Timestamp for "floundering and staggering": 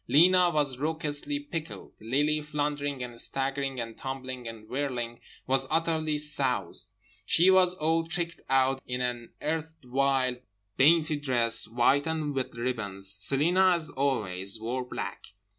2.41-3.79